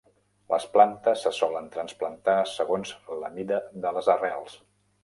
Les 0.53 0.63
plantes 0.77 1.25
se 1.27 1.33
solen 1.41 1.69
trasplantar 1.75 2.37
segons 2.55 2.95
la 3.25 3.35
mida 3.39 3.65
de 3.87 3.95
les 4.01 4.15
arrels. 4.17 4.63